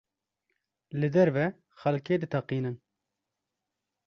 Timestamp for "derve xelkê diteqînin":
1.15-2.75